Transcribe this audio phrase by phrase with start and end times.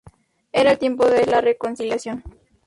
[0.51, 2.23] Era el tiempo de la reconciliación.